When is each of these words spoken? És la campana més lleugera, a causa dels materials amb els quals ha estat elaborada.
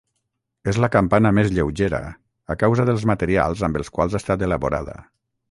És 0.71 0.77
la 0.83 0.87
campana 0.95 1.31
més 1.39 1.51
lleugera, 1.57 1.99
a 2.55 2.57
causa 2.65 2.87
dels 2.91 3.07
materials 3.13 3.63
amb 3.69 3.79
els 3.83 3.95
quals 3.99 4.19
ha 4.19 4.23
estat 4.25 4.49
elaborada. 4.51 4.99